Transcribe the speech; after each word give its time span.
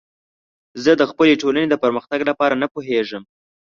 زه 0.83 0.91
د 0.99 1.01
خپلې 1.11 1.33
ټولنې 1.41 1.67
د 1.69 1.75
پرمختګ 1.83 2.19
لپاره 2.29 2.55
نه 2.61 2.67
پوهیږم. 2.73 3.23